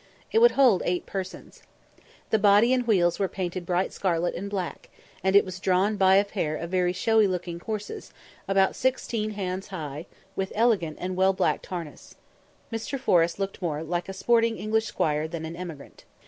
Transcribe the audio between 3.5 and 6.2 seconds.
bright scarlet and black; and it was drawn by